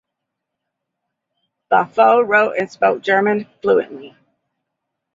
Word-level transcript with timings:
Baffoe 1.71 2.27
wrote 2.27 2.57
and 2.57 2.71
spoke 2.71 3.03
German 3.03 3.45
fluently. 3.61 4.17